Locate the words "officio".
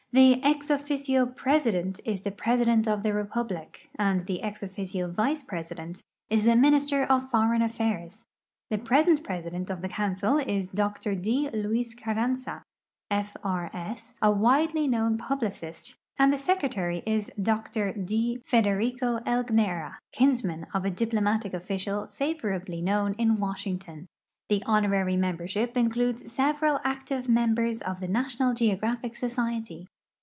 0.69-1.25, 4.61-5.07